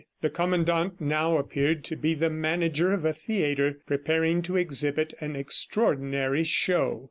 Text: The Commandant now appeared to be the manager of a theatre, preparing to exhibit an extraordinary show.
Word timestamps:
The 0.21 0.31
Commandant 0.31 0.99
now 0.99 1.37
appeared 1.37 1.83
to 1.83 1.95
be 1.95 2.15
the 2.15 2.31
manager 2.31 2.91
of 2.91 3.05
a 3.05 3.13
theatre, 3.13 3.77
preparing 3.85 4.41
to 4.41 4.57
exhibit 4.57 5.13
an 5.21 5.35
extraordinary 5.35 6.43
show. 6.43 6.99